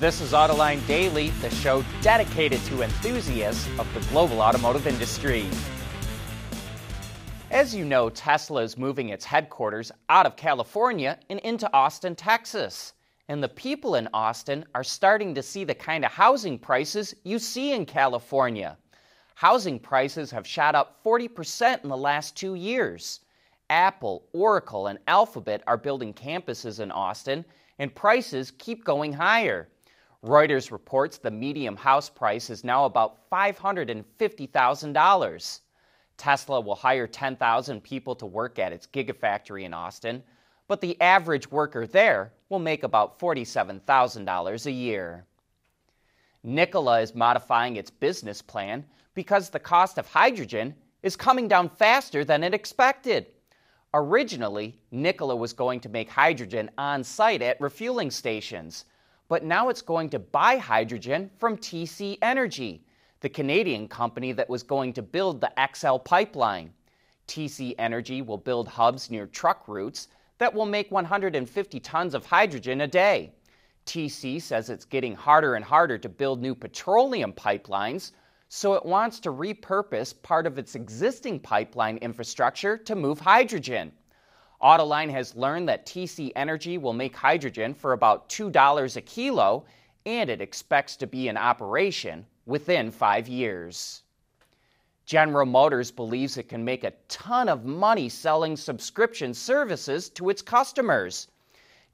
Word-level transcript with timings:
This 0.00 0.20
is 0.20 0.30
Autoline 0.30 0.86
Daily, 0.86 1.30
the 1.40 1.50
show 1.50 1.84
dedicated 2.02 2.60
to 2.66 2.82
enthusiasts 2.82 3.68
of 3.80 3.94
the 3.94 4.00
global 4.12 4.40
automotive 4.40 4.86
industry. 4.86 5.44
As 7.50 7.74
you 7.74 7.84
know, 7.84 8.08
Tesla 8.08 8.62
is 8.62 8.78
moving 8.78 9.08
its 9.08 9.24
headquarters 9.24 9.90
out 10.08 10.24
of 10.24 10.36
California 10.36 11.18
and 11.30 11.40
into 11.40 11.68
Austin, 11.72 12.14
Texas. 12.14 12.92
And 13.26 13.42
the 13.42 13.48
people 13.48 13.96
in 13.96 14.08
Austin 14.14 14.64
are 14.72 14.84
starting 14.84 15.34
to 15.34 15.42
see 15.42 15.64
the 15.64 15.74
kind 15.74 16.04
of 16.04 16.12
housing 16.12 16.60
prices 16.60 17.12
you 17.24 17.40
see 17.40 17.72
in 17.72 17.84
California. 17.84 18.78
Housing 19.34 19.80
prices 19.80 20.30
have 20.30 20.46
shot 20.46 20.76
up 20.76 21.02
40% 21.02 21.82
in 21.82 21.88
the 21.88 21.96
last 21.96 22.36
two 22.36 22.54
years. 22.54 23.18
Apple, 23.68 24.28
Oracle, 24.32 24.86
and 24.86 25.00
Alphabet 25.08 25.64
are 25.66 25.76
building 25.76 26.14
campuses 26.14 26.78
in 26.78 26.92
Austin, 26.92 27.44
and 27.80 27.92
prices 27.92 28.52
keep 28.52 28.84
going 28.84 29.12
higher. 29.12 29.68
Reuters 30.24 30.72
reports 30.72 31.18
the 31.18 31.30
medium 31.30 31.76
house 31.76 32.10
price 32.10 32.50
is 32.50 32.64
now 32.64 32.84
about 32.84 33.30
$550,000. 33.30 35.60
Tesla 36.16 36.60
will 36.60 36.74
hire 36.74 37.06
10,000 37.06 37.80
people 37.84 38.16
to 38.16 38.26
work 38.26 38.58
at 38.58 38.72
its 38.72 38.88
Gigafactory 38.88 39.62
in 39.62 39.72
Austin, 39.72 40.24
but 40.66 40.80
the 40.80 41.00
average 41.00 41.48
worker 41.50 41.86
there 41.86 42.32
will 42.48 42.58
make 42.58 42.82
about 42.82 43.20
$47,000 43.20 44.66
a 44.66 44.72
year. 44.72 45.24
Nikola 46.42 47.00
is 47.00 47.14
modifying 47.14 47.76
its 47.76 47.90
business 47.90 48.42
plan 48.42 48.84
because 49.14 49.50
the 49.50 49.60
cost 49.60 49.98
of 49.98 50.08
hydrogen 50.08 50.74
is 51.04 51.14
coming 51.14 51.46
down 51.46 51.68
faster 51.68 52.24
than 52.24 52.42
it 52.42 52.54
expected. 52.54 53.26
Originally, 53.94 54.80
Nikola 54.90 55.36
was 55.36 55.52
going 55.52 55.78
to 55.80 55.88
make 55.88 56.10
hydrogen 56.10 56.72
on 56.76 57.04
site 57.04 57.40
at 57.40 57.60
refueling 57.60 58.10
stations, 58.10 58.84
but 59.28 59.44
now 59.44 59.68
it's 59.68 59.82
going 59.82 60.08
to 60.10 60.18
buy 60.18 60.56
hydrogen 60.56 61.30
from 61.38 61.56
TC 61.56 62.18
Energy, 62.22 62.82
the 63.20 63.28
Canadian 63.28 63.86
company 63.86 64.32
that 64.32 64.48
was 64.48 64.62
going 64.62 64.92
to 64.94 65.02
build 65.02 65.40
the 65.40 65.52
XL 65.74 65.98
pipeline. 65.98 66.72
TC 67.26 67.74
Energy 67.78 68.22
will 68.22 68.38
build 68.38 68.66
hubs 68.66 69.10
near 69.10 69.26
truck 69.26 69.68
routes 69.68 70.08
that 70.38 70.52
will 70.52 70.66
make 70.66 70.90
150 70.90 71.80
tons 71.80 72.14
of 72.14 72.24
hydrogen 72.24 72.80
a 72.80 72.86
day. 72.86 73.32
TC 73.84 74.40
says 74.40 74.70
it's 74.70 74.84
getting 74.84 75.14
harder 75.14 75.54
and 75.54 75.64
harder 75.64 75.98
to 75.98 76.08
build 76.08 76.40
new 76.40 76.54
petroleum 76.54 77.32
pipelines, 77.32 78.12
so 78.48 78.74
it 78.74 78.84
wants 78.84 79.20
to 79.20 79.30
repurpose 79.30 80.14
part 80.22 80.46
of 80.46 80.58
its 80.58 80.74
existing 80.74 81.38
pipeline 81.40 81.98
infrastructure 81.98 82.78
to 82.78 82.94
move 82.94 83.18
hydrogen. 83.20 83.92
Autoline 84.60 85.10
has 85.10 85.36
learned 85.36 85.68
that 85.68 85.86
TC 85.86 86.32
Energy 86.34 86.78
will 86.78 86.92
make 86.92 87.14
hydrogen 87.14 87.74
for 87.74 87.92
about 87.92 88.28
$2 88.28 88.96
a 88.96 89.00
kilo, 89.00 89.64
and 90.04 90.28
it 90.28 90.40
expects 90.40 90.96
to 90.96 91.06
be 91.06 91.28
in 91.28 91.36
operation 91.36 92.26
within 92.44 92.90
five 92.90 93.28
years. 93.28 94.02
General 95.06 95.46
Motors 95.46 95.90
believes 95.90 96.36
it 96.36 96.48
can 96.48 96.64
make 96.64 96.84
a 96.84 96.92
ton 97.08 97.48
of 97.48 97.64
money 97.64 98.08
selling 98.08 98.56
subscription 98.56 99.32
services 99.32 100.10
to 100.10 100.28
its 100.28 100.42
customers. 100.42 101.28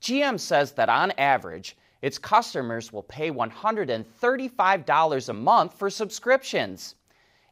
GM 0.01 0.41
says 0.41 0.73
that 0.73 0.89
on 0.89 1.13
average, 1.13 1.77
its 2.03 2.19
customers 2.19 2.93
will 2.93 3.03
pay 3.03 3.31
$135 3.31 5.29
a 5.29 5.33
month 5.33 5.79
for 5.79 5.91
subscriptions. 5.91 6.95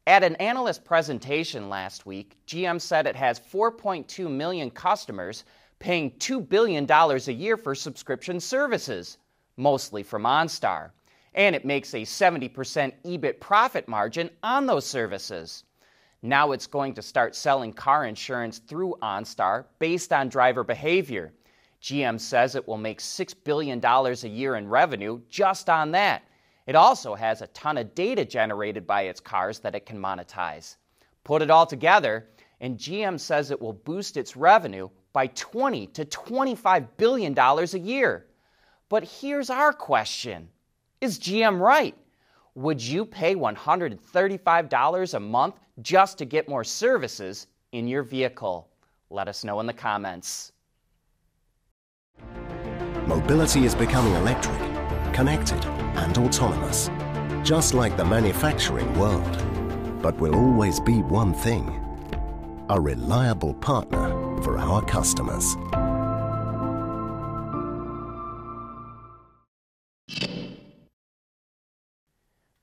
At 0.05 0.23
an 0.23 0.35
analyst 0.35 0.83
presentation 0.83 1.69
last 1.69 2.05
week, 2.05 2.35
GM 2.45 2.81
said 2.81 3.07
it 3.07 3.15
has 3.15 3.39
4.2 3.39 4.29
million 4.29 4.69
customers 4.69 5.45
paying 5.79 6.11
$2 6.11 6.47
billion 6.49 6.85
a 6.91 7.31
year 7.31 7.55
for 7.55 7.73
subscription 7.73 8.41
services, 8.41 9.17
mostly 9.55 10.03
from 10.03 10.23
OnStar. 10.23 10.91
And 11.35 11.55
it 11.55 11.63
makes 11.63 11.93
a 11.93 12.01
70% 12.01 12.93
EBIT 13.05 13.39
profit 13.39 13.87
margin 13.87 14.29
on 14.43 14.65
those 14.65 14.85
services. 14.85 15.63
Now 16.21 16.51
it's 16.51 16.67
going 16.67 16.93
to 16.95 17.01
start 17.01 17.33
selling 17.33 17.71
car 17.71 18.05
insurance 18.05 18.59
through 18.59 18.97
OnStar 19.01 19.65
based 19.79 20.11
on 20.11 20.27
driver 20.27 20.65
behavior. 20.65 21.33
GM 21.81 22.19
says 22.19 22.55
it 22.55 22.67
will 22.67 22.77
make 22.77 22.99
$6 22.99 23.33
billion 23.45 23.83
a 23.83 24.13
year 24.27 24.55
in 24.55 24.67
revenue 24.67 25.21
just 25.29 25.69
on 25.69 25.91
that. 25.91 26.23
It 26.65 26.75
also 26.75 27.15
has 27.15 27.41
a 27.41 27.47
ton 27.47 27.77
of 27.77 27.93
data 27.93 28.23
generated 28.23 28.87
by 28.87 29.03
its 29.03 29.19
cars 29.19 29.59
that 29.59 29.75
it 29.75 29.85
can 29.85 29.99
monetize. 29.99 30.77
Put 31.23 31.41
it 31.41 31.49
all 31.49 31.65
together, 31.65 32.27
and 32.61 32.77
GM 32.77 33.19
says 33.19 33.51
it 33.51 33.61
will 33.61 33.73
boost 33.73 34.15
its 34.15 34.37
revenue 34.37 34.89
by 35.11 35.27
20 35.27 35.87
to 35.87 36.05
25 36.05 36.97
billion 36.97 37.33
dollars 37.33 37.73
a 37.73 37.79
year. 37.79 38.27
But 38.89 39.03
here's 39.03 39.49
our 39.49 39.73
question. 39.73 40.49
Is 41.01 41.19
GM 41.19 41.59
right? 41.59 41.95
Would 42.55 42.81
you 42.81 43.05
pay 43.05 43.35
$135 43.35 45.13
a 45.13 45.19
month 45.19 45.55
just 45.81 46.17
to 46.19 46.25
get 46.25 46.47
more 46.47 46.63
services 46.63 47.47
in 47.71 47.87
your 47.87 48.03
vehicle? 48.03 48.69
Let 49.09 49.27
us 49.27 49.43
know 49.43 49.59
in 49.59 49.65
the 49.65 49.73
comments. 49.73 50.51
Mobility 53.07 53.65
is 53.65 53.75
becoming 53.75 54.13
electric, 54.13 54.57
connected, 55.13 55.61
and 55.95 56.17
autonomous, 56.17 56.89
just 57.43 57.73
like 57.73 57.97
the 57.97 58.05
manufacturing 58.05 58.93
world. 58.97 59.37
But 60.01 60.17
will 60.19 60.35
always 60.35 60.79
be 60.79 61.01
one 61.01 61.33
thing 61.33 61.79
a 62.69 62.79
reliable 62.79 63.53
partner 63.55 64.09
for 64.41 64.57
our 64.57 64.83
customers. 64.85 65.55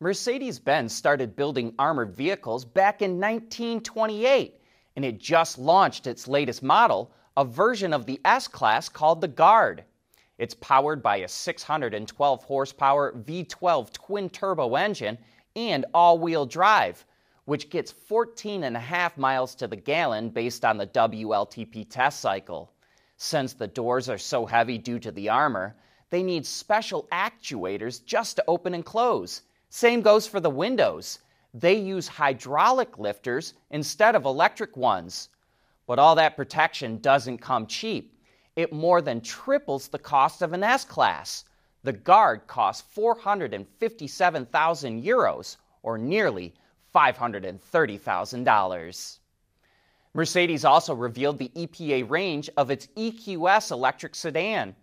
Mercedes 0.03 0.59
Benz 0.59 0.95
started 0.95 1.37
building 1.37 1.75
armored 1.79 2.17
vehicles 2.17 2.65
back 2.65 3.03
in 3.03 3.21
1928, 3.21 4.55
and 4.97 5.05
it 5.05 5.19
just 5.19 5.59
launched 5.59 6.07
its 6.07 6.27
latest 6.27 6.63
model, 6.63 7.13
a 7.37 7.45
version 7.45 7.93
of 7.93 8.07
the 8.07 8.19
S 8.25 8.49
Class 8.49 8.89
called 8.89 9.21
the 9.21 9.29
Guard. 9.29 9.85
It's 10.41 10.55
powered 10.55 11.03
by 11.03 11.17
a 11.19 11.29
612 11.29 12.45
horsepower 12.45 13.13
V12 13.13 13.93
twin 13.93 14.31
turbo 14.31 14.75
engine 14.75 15.19
and 15.55 15.85
all 15.93 16.19
wheel 16.19 16.47
drive, 16.47 17.05
which 17.45 17.69
gets 17.69 17.93
14 17.93 18.65
and 18.65 18.75
a 18.75 18.81
half 18.81 19.19
miles 19.19 19.55
to 19.57 19.69
the 19.69 19.77
gallon 19.77 20.31
based 20.31 20.65
on 20.65 20.79
the 20.79 20.87
WLTP 20.87 21.87
test 21.91 22.21
cycle. 22.21 22.73
Since 23.19 23.53
the 23.53 23.67
doors 23.67 24.09
are 24.09 24.17
so 24.17 24.47
heavy 24.47 24.79
due 24.79 24.99
to 25.01 25.13
the 25.13 25.29
armor, 25.29 25.77
they 26.09 26.23
need 26.23 26.47
special 26.47 27.07
actuators 27.13 28.03
just 28.03 28.37
to 28.37 28.45
open 28.49 28.73
and 28.73 28.83
close. 28.83 29.43
Same 29.69 30.01
goes 30.01 30.27
for 30.27 30.41
the 30.41 30.49
windows. 30.49 31.19
They 31.53 31.75
use 31.75 32.09
hydraulic 32.09 32.99
lifters 32.99 33.53
instead 33.71 34.17
of 34.17 34.25
electric 34.25 34.75
ones. 34.75 35.29
But 35.87 35.99
all 35.99 36.15
that 36.15 36.35
protection 36.35 36.99
doesn't 37.03 37.43
come 37.43 37.67
cheap 37.67 38.17
it 38.61 38.73
more 38.73 39.03
than 39.03 39.21
triples 39.21 39.89
the 39.89 39.99
cost 39.99 40.43
of 40.43 40.53
an 40.53 40.63
S 40.63 40.85
Class. 40.85 41.45
The 41.83 41.93
Guard 41.93 42.47
costs 42.47 42.87
457,000 42.93 45.03
euros, 45.03 45.57
or 45.83 45.99
nearly 45.99 46.55
$530,000. 46.95 49.19
Mercedes 50.13 50.65
also 50.65 50.95
revealed 50.95 51.39
the 51.39 51.53
EPA 51.55 52.11
range 52.11 52.51
of 52.57 52.71
its 52.71 52.89
EQS 52.97 53.71
electric 53.71 54.15
sedan. 54.15 54.75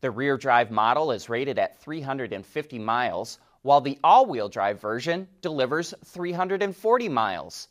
The 0.00 0.10
rear 0.10 0.36
drive 0.36 0.70
model 0.70 1.10
is 1.10 1.30
rated 1.30 1.58
at 1.58 1.80
350 1.80 2.78
miles, 2.78 3.38
while 3.62 3.80
the 3.80 3.98
all 4.04 4.26
wheel 4.26 4.50
drive 4.50 4.80
version 4.80 5.26
delivers 5.40 5.94
340 6.04 7.08
miles. 7.08 7.68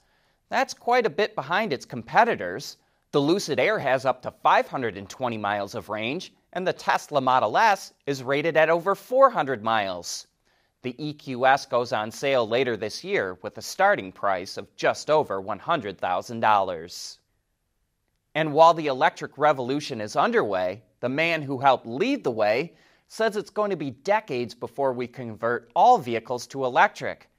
That's 0.50 0.74
quite 0.74 1.06
a 1.06 1.12
bit 1.12 1.36
behind 1.36 1.72
its 1.72 1.86
competitors. 1.86 2.78
The 3.14 3.22
Lucid 3.22 3.60
Air 3.60 3.78
has 3.78 4.06
up 4.06 4.24
to 4.24 4.32
520 4.32 5.38
miles 5.38 5.76
of 5.76 5.90
range, 5.90 6.34
and 6.52 6.66
the 6.66 6.74
Tesla 6.74 7.22
Model 7.22 7.56
S 7.60 7.94
is 8.08 8.24
rated 8.24 8.58
at 8.58 8.72
over 8.72 8.96
400 8.96 9.64
miles. 9.64 10.26
The 10.82 10.94
EQS 10.94 11.70
goes 11.70 11.94
on 11.94 12.10
sale 12.10 12.48
later 12.48 12.76
this 12.76 13.04
year 13.04 13.38
with 13.44 13.56
a 13.60 13.62
starting 13.62 14.12
price 14.12 14.58
of 14.58 14.76
just 14.76 15.12
over 15.12 15.40
$100,000. 15.40 17.18
And 18.34 18.52
while 18.52 18.74
the 18.74 18.88
electric 18.88 19.38
revolution 19.38 20.02
is 20.02 20.16
underway, 20.16 20.82
the 21.00 21.08
man 21.08 21.44
who 21.44 21.60
helped 21.60 21.86
lead 21.86 22.24
the 22.24 22.32
way 22.32 22.74
says 23.10 23.38
it's 23.38 23.52
going 23.52 23.70
to 23.70 23.76
be 23.76 23.92
decades 23.92 24.56
before 24.56 24.92
we 24.92 25.06
convert 25.06 25.70
all 25.76 26.00
vehicles 26.00 26.48
to 26.48 26.66
electric. 26.66 27.30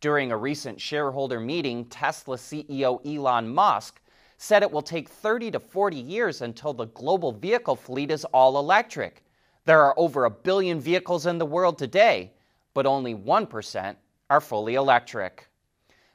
During 0.00 0.32
a 0.32 0.38
recent 0.38 0.80
shareholder 0.80 1.38
meeting, 1.38 1.84
Tesla 1.84 2.38
CEO 2.38 3.04
Elon 3.04 3.46
Musk 3.46 4.00
said 4.38 4.62
it 4.62 4.70
will 4.70 4.82
take 4.82 5.08
30 5.08 5.50
to 5.50 5.60
40 5.60 5.96
years 5.96 6.40
until 6.40 6.72
the 6.72 6.86
global 6.86 7.32
vehicle 7.32 7.76
fleet 7.76 8.10
is 8.10 8.24
all 8.26 8.58
electric. 8.58 9.24
There 9.64 9.82
are 9.82 9.94
over 9.98 10.24
a 10.24 10.30
billion 10.30 10.80
vehicles 10.80 11.26
in 11.26 11.38
the 11.38 11.44
world 11.44 11.76
today, 11.76 12.32
but 12.72 12.86
only 12.86 13.14
1% 13.14 13.96
are 14.30 14.40
fully 14.40 14.76
electric. 14.76 15.48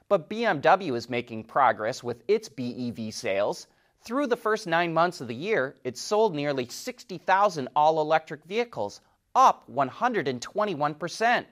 But 0.08 0.30
BMW 0.30 0.96
is 0.96 1.10
making 1.10 1.44
progress 1.44 2.02
with 2.02 2.24
its 2.28 2.48
BEV 2.48 3.14
sales. 3.14 3.68
Through 4.02 4.28
the 4.28 4.38
first 4.38 4.68
nine 4.68 4.94
months 4.94 5.22
of 5.22 5.28
the 5.28 5.36
year, 5.36 5.76
it 5.84 5.98
sold 5.98 6.34
nearly 6.34 6.66
60,000 6.66 7.68
all 7.76 8.00
electric 8.00 8.44
vehicles, 8.46 9.02
up 9.36 9.64
121%. 9.70 11.46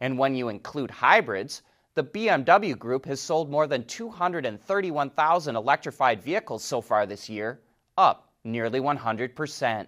And 0.00 0.18
when 0.18 0.34
you 0.34 0.48
include 0.48 0.90
hybrids, 0.90 1.62
the 1.94 2.04
BMW 2.04 2.76
Group 2.76 3.06
has 3.06 3.20
sold 3.20 3.48
more 3.48 3.68
than 3.68 3.84
231,000 3.84 5.56
electrified 5.56 6.22
vehicles 6.22 6.64
so 6.64 6.80
far 6.80 7.06
this 7.06 7.28
year, 7.28 7.60
up 7.96 8.32
nearly 8.42 8.80
100%. 8.80 9.86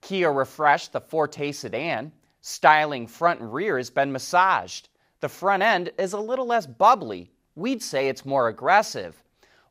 Kia 0.00 0.32
refreshed 0.32 0.92
the 0.92 1.00
Forte 1.00 1.52
sedan. 1.52 2.12
Styling 2.40 3.06
front 3.06 3.40
and 3.40 3.54
rear 3.54 3.76
has 3.76 3.90
been 3.90 4.10
massaged. 4.10 4.88
The 5.20 5.28
front 5.28 5.62
end 5.62 5.92
is 5.96 6.12
a 6.12 6.18
little 6.18 6.46
less 6.46 6.66
bubbly. 6.66 7.30
We'd 7.54 7.80
say 7.80 8.08
it's 8.08 8.26
more 8.26 8.48
aggressive. 8.48 9.22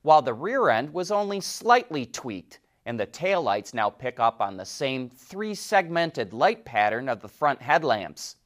While 0.04 0.22
the 0.22 0.34
rear 0.34 0.70
end 0.70 0.94
was 0.94 1.12
only 1.12 1.42
slightly 1.42 2.06
tweaked, 2.06 2.60
and 2.86 2.98
the 2.98 3.06
taillights 3.06 3.74
now 3.74 3.90
pick 3.90 4.20
up 4.20 4.42
on 4.42 4.56
the 4.56 4.66
same 4.66 5.10
three 5.10 5.54
segmented 5.54 6.32
light 6.32 6.64
pattern 6.64 7.10
of 7.10 7.20
the 7.20 7.28
front 7.28 7.62
headlamps. 7.62 8.38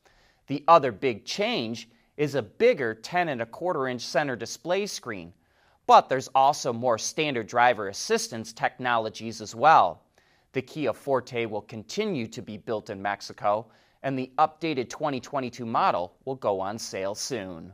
The 0.47 0.63
other 0.67 0.91
big 0.91 1.25
change 1.25 1.87
is 2.17 2.35
a 2.35 2.41
bigger 2.41 2.93
10 2.93 3.29
and 3.29 3.41
a 3.41 3.45
quarter 3.45 3.87
inch 3.87 4.01
center 4.01 4.35
display 4.35 4.85
screen, 4.85 5.33
but 5.87 6.09
there's 6.09 6.29
also 6.29 6.71
more 6.71 6.97
standard 6.97 7.47
driver 7.47 7.89
assistance 7.89 8.53
technologies 8.53 9.41
as 9.41 9.53
well. 9.53 10.01
The 10.53 10.61
Kia 10.61 10.93
Forte 10.93 11.45
will 11.45 11.61
continue 11.61 12.27
to 12.27 12.41
be 12.41 12.57
built 12.57 12.89
in 12.89 13.01
Mexico, 13.01 13.67
and 14.03 14.17
the 14.17 14.31
updated 14.37 14.89
2022 14.89 15.65
model 15.65 16.15
will 16.25 16.35
go 16.35 16.59
on 16.61 16.77
sale 16.79 17.15
soon. 17.15 17.73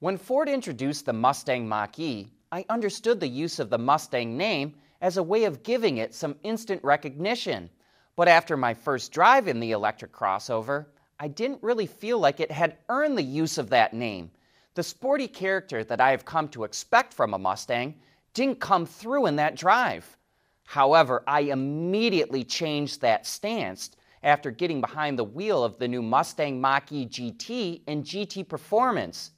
When 0.00 0.16
Ford 0.16 0.48
introduced 0.48 1.04
the 1.04 1.12
Mustang 1.12 1.68
Mach 1.68 1.98
E, 1.98 2.32
I 2.50 2.64
understood 2.70 3.20
the 3.20 3.28
use 3.28 3.58
of 3.58 3.68
the 3.68 3.76
Mustang 3.76 4.34
name 4.34 4.74
as 5.02 5.18
a 5.18 5.22
way 5.22 5.44
of 5.44 5.62
giving 5.62 5.98
it 5.98 6.14
some 6.14 6.36
instant 6.42 6.82
recognition. 6.82 7.68
But 8.16 8.26
after 8.26 8.56
my 8.56 8.72
first 8.72 9.12
drive 9.12 9.46
in 9.46 9.60
the 9.60 9.72
electric 9.72 10.10
crossover, 10.10 10.86
I 11.18 11.28
didn't 11.28 11.62
really 11.62 11.84
feel 11.84 12.18
like 12.18 12.40
it 12.40 12.50
had 12.50 12.78
earned 12.88 13.18
the 13.18 13.22
use 13.22 13.58
of 13.58 13.68
that 13.68 13.92
name. 13.92 14.30
The 14.72 14.82
sporty 14.82 15.28
character 15.28 15.84
that 15.84 16.00
I 16.00 16.12
have 16.12 16.24
come 16.24 16.48
to 16.48 16.64
expect 16.64 17.12
from 17.12 17.34
a 17.34 17.38
Mustang 17.38 17.94
didn't 18.32 18.58
come 18.58 18.86
through 18.86 19.26
in 19.26 19.36
that 19.36 19.54
drive. 19.54 20.16
However, 20.64 21.22
I 21.26 21.40
immediately 21.40 22.42
changed 22.42 23.02
that 23.02 23.26
stance 23.26 23.90
after 24.22 24.50
getting 24.50 24.80
behind 24.80 25.18
the 25.18 25.24
wheel 25.24 25.62
of 25.62 25.78
the 25.78 25.88
new 25.88 26.00
Mustang 26.00 26.58
Mach 26.58 26.90
E 26.90 27.04
GT 27.04 27.82
and 27.86 28.02
GT 28.02 28.48
Performance. 28.48 29.32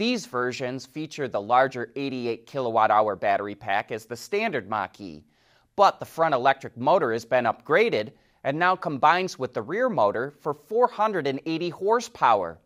These 0.00 0.24
versions 0.24 0.86
feature 0.86 1.28
the 1.28 1.42
larger 1.42 1.92
88 1.94 2.46
kilowatt 2.46 2.90
hour 2.90 3.14
battery 3.14 3.54
pack 3.54 3.92
as 3.92 4.06
the 4.06 4.16
standard 4.16 4.66
Mach 4.66 4.98
E, 4.98 5.22
but 5.76 6.00
the 6.00 6.06
front 6.06 6.34
electric 6.34 6.74
motor 6.74 7.12
has 7.12 7.26
been 7.26 7.44
upgraded 7.44 8.12
and 8.42 8.58
now 8.58 8.74
combines 8.76 9.38
with 9.38 9.52
the 9.52 9.60
rear 9.60 9.90
motor 9.90 10.30
for 10.30 10.54
480 10.54 11.68
horsepower. 11.68 12.58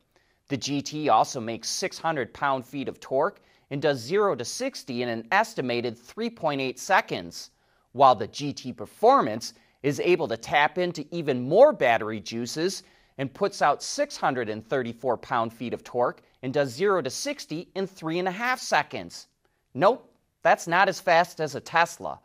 The 0.46 0.56
GT 0.56 1.10
also 1.10 1.40
makes 1.40 1.69
600 1.70 2.32
pound 2.32 2.64
feet 2.64 2.88
of 2.88 3.00
torque 3.00 3.40
and 3.72 3.82
does 3.82 3.98
0 3.98 4.37
to 4.37 4.44
60 4.44 5.02
in 5.02 5.08
an 5.08 5.26
estimated 5.32 5.98
3.8 5.98 6.78
seconds, 6.78 7.50
while 7.90 8.14
the 8.14 8.28
GT 8.28 8.76
Performance 8.76 9.54
is 9.82 9.98
able 9.98 10.28
to 10.28 10.37
tap 10.37 10.78
into 10.78 11.04
even 11.10 11.48
more 11.48 11.72
battery 11.72 12.20
juices 12.20 12.84
and 13.19 13.34
puts 13.34 13.60
out 13.60 13.82
634 13.82 15.16
pound 15.16 15.52
feet 15.52 15.75
of 15.75 15.82
torque 15.82 16.22
and 16.44 16.52
does 16.52 16.75
0 16.75 17.00
to 17.00 17.08
60 17.08 17.70
in 17.75 17.88
3.5 17.88 18.58
seconds. 18.58 19.29
Nope, 19.73 20.14
that's 20.43 20.67
not 20.67 20.91
as 20.91 21.00
fast 21.00 21.41
as 21.41 21.55
a 21.55 21.61
Tesla, 21.61 22.20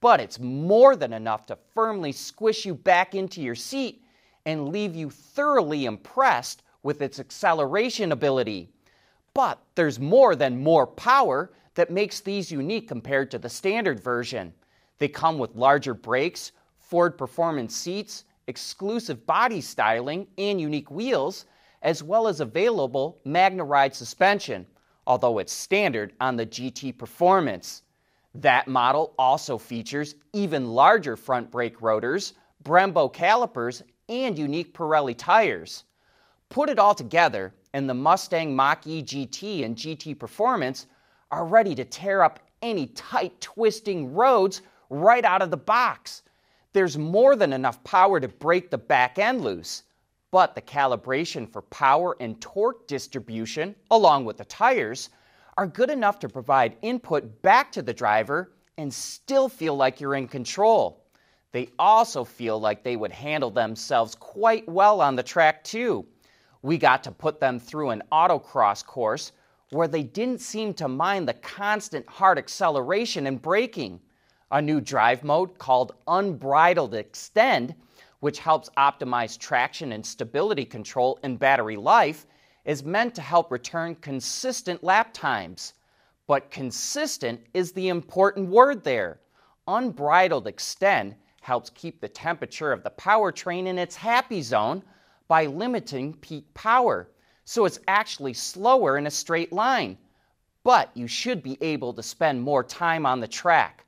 but 0.00 0.20
it's 0.20 0.40
more 0.40 0.96
than 0.96 1.12
enough 1.12 1.46
to 1.46 1.58
firmly 1.72 2.10
squish 2.10 2.66
you 2.66 2.74
back 2.74 3.14
into 3.14 3.40
your 3.40 3.54
seat 3.54 4.02
and 4.44 4.70
leave 4.70 4.96
you 4.96 5.08
thoroughly 5.08 5.84
impressed 5.84 6.64
with 6.82 7.00
its 7.00 7.20
acceleration 7.20 8.10
ability. 8.10 8.68
But 9.34 9.62
there's 9.76 10.00
more 10.00 10.34
than 10.34 10.64
more 10.64 10.88
power 10.88 11.52
that 11.76 11.92
makes 11.92 12.18
these 12.18 12.50
unique 12.50 12.88
compared 12.88 13.30
to 13.30 13.38
the 13.38 13.48
standard 13.48 14.00
version. 14.00 14.52
They 14.98 15.06
come 15.06 15.38
with 15.38 15.54
larger 15.54 15.94
brakes, 15.94 16.50
Ford 16.80 17.16
Performance 17.16 17.76
seats, 17.76 18.24
exclusive 18.48 19.24
body 19.26 19.60
styling, 19.60 20.26
and 20.38 20.60
unique 20.60 20.90
wheels, 20.90 21.44
as 21.82 22.02
well 22.02 22.28
as 22.28 22.40
available 22.40 23.18
MagneRide 23.26 23.94
suspension, 23.94 24.66
although 25.06 25.38
it's 25.38 25.52
standard 25.52 26.12
on 26.20 26.36
the 26.36 26.46
GT 26.46 26.96
Performance. 26.96 27.82
That 28.34 28.68
model 28.68 29.14
also 29.18 29.58
features 29.58 30.14
even 30.32 30.68
larger 30.68 31.16
front 31.16 31.50
brake 31.50 31.82
rotors, 31.82 32.34
Brembo 32.62 33.12
calipers, 33.12 33.82
and 34.08 34.38
unique 34.38 34.74
Pirelli 34.74 35.16
tires. 35.16 35.84
Put 36.48 36.68
it 36.68 36.78
all 36.78 36.94
together, 36.94 37.54
and 37.72 37.88
the 37.88 37.94
Mustang 37.94 38.54
Mach 38.54 38.86
E 38.86 39.02
GT 39.02 39.64
and 39.64 39.76
GT 39.76 40.18
Performance 40.18 40.86
are 41.30 41.46
ready 41.46 41.74
to 41.74 41.84
tear 41.84 42.22
up 42.22 42.40
any 42.62 42.88
tight, 42.88 43.40
twisting 43.40 44.12
roads 44.12 44.62
right 44.90 45.24
out 45.24 45.42
of 45.42 45.50
the 45.50 45.56
box. 45.56 46.22
There's 46.72 46.98
more 46.98 47.36
than 47.36 47.52
enough 47.52 47.82
power 47.84 48.20
to 48.20 48.28
break 48.28 48.70
the 48.70 48.78
back 48.78 49.18
end 49.18 49.42
loose, 49.42 49.84
but 50.30 50.54
the 50.54 50.62
calibration 50.62 51.50
for 51.50 51.62
power 51.62 52.16
and 52.20 52.40
torque 52.40 52.86
distribution, 52.86 53.74
along 53.90 54.24
with 54.24 54.36
the 54.36 54.44
tires, 54.44 55.10
are 55.56 55.66
good 55.66 55.90
enough 55.90 56.18
to 56.20 56.28
provide 56.28 56.76
input 56.82 57.42
back 57.42 57.72
to 57.72 57.82
the 57.82 57.92
driver 57.92 58.52
and 58.78 58.92
still 58.92 59.48
feel 59.48 59.76
like 59.76 60.00
you're 60.00 60.14
in 60.14 60.28
control. 60.28 61.04
They 61.52 61.68
also 61.78 62.24
feel 62.24 62.60
like 62.60 62.82
they 62.82 62.96
would 62.96 63.10
handle 63.10 63.50
themselves 63.50 64.14
quite 64.14 64.68
well 64.68 65.00
on 65.00 65.16
the 65.16 65.22
track, 65.22 65.64
too. 65.64 66.06
We 66.62 66.78
got 66.78 67.02
to 67.04 67.10
put 67.10 67.40
them 67.40 67.58
through 67.58 67.90
an 67.90 68.02
autocross 68.12 68.84
course 68.84 69.32
where 69.70 69.88
they 69.88 70.02
didn't 70.02 70.40
seem 70.40 70.74
to 70.74 70.88
mind 70.88 71.26
the 71.28 71.34
constant 71.34 72.08
hard 72.08 72.38
acceleration 72.38 73.26
and 73.26 73.42
braking 73.42 74.00
a 74.52 74.60
new 74.60 74.80
drive 74.80 75.22
mode 75.24 75.58
called 75.58 75.94
Unbridled 76.06 76.94
Extend, 76.94 77.74
which 78.20 78.38
helps 78.38 78.70
optimize 78.76 79.38
traction 79.38 79.92
and 79.92 80.04
stability 80.04 80.64
control 80.64 81.18
and 81.22 81.38
battery 81.38 81.76
life, 81.76 82.26
is 82.64 82.84
meant 82.84 83.14
to 83.14 83.22
help 83.22 83.50
return 83.50 83.94
consistent 83.96 84.84
lap 84.84 85.10
times. 85.12 85.74
But 86.26 86.50
consistent 86.50 87.40
is 87.54 87.72
the 87.72 87.88
important 87.88 88.48
word 88.48 88.84
there. 88.84 89.20
Unbridled 89.66 90.46
Extend 90.46 91.16
helps 91.40 91.70
keep 91.70 92.00
the 92.00 92.08
temperature 92.08 92.72
of 92.72 92.82
the 92.82 92.90
powertrain 92.90 93.66
in 93.66 93.78
its 93.78 93.96
happy 93.96 94.42
zone 94.42 94.82
by 95.26 95.46
limiting 95.46 96.14
peak 96.14 96.52
power. 96.54 97.08
So 97.44 97.64
it's 97.64 97.80
actually 97.88 98.34
slower 98.34 98.98
in 98.98 99.06
a 99.06 99.10
straight 99.10 99.52
line. 99.52 99.96
But 100.62 100.90
you 100.94 101.06
should 101.06 101.42
be 101.42 101.56
able 101.62 101.94
to 101.94 102.02
spend 102.02 102.42
more 102.42 102.62
time 102.62 103.06
on 103.06 103.20
the 103.20 103.28
track. 103.28 103.86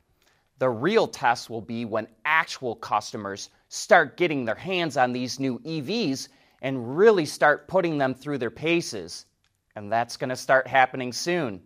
The 0.58 0.70
real 0.70 1.06
test 1.06 1.50
will 1.50 1.60
be 1.60 1.84
when 1.84 2.08
actual 2.24 2.76
customers 2.76 3.50
start 3.74 4.18
getting 4.18 4.44
their 4.44 4.54
hands 4.54 4.98
on 4.98 5.14
these 5.14 5.40
new 5.40 5.58
EVs 5.60 6.28
and 6.60 6.94
really 6.94 7.24
start 7.24 7.66
putting 7.68 7.96
them 7.96 8.12
through 8.12 8.36
their 8.36 8.50
paces. 8.50 9.24
And 9.74 9.90
that's 9.90 10.18
going 10.18 10.28
to 10.28 10.36
start 10.36 10.66
happening 10.66 11.10
soon. 11.10 11.62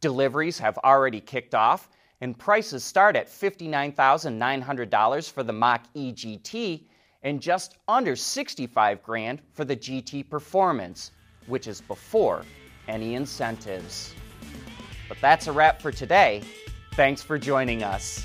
Deliveries 0.00 0.60
have 0.60 0.78
already 0.78 1.20
kicked 1.20 1.56
off, 1.56 1.90
and 2.20 2.38
prices 2.38 2.84
start 2.84 3.16
at 3.16 3.26
$59,900 3.26 5.32
for 5.32 5.42
the 5.42 5.52
Mach 5.52 5.84
E 5.94 6.12
GT 6.12 6.84
and 7.24 7.42
just 7.42 7.76
under 7.88 8.14
65 8.14 9.02
grand 9.02 9.42
for 9.52 9.64
the 9.64 9.76
GT 9.76 10.30
Performance, 10.30 11.10
which 11.48 11.66
is 11.66 11.80
before 11.80 12.44
any 12.86 13.16
incentives. 13.16 14.14
But 15.08 15.18
that's 15.20 15.48
a 15.48 15.52
wrap 15.52 15.82
for 15.82 15.90
today. 15.90 16.44
Thanks 16.92 17.20
for 17.20 17.36
joining 17.36 17.82
us. 17.82 18.24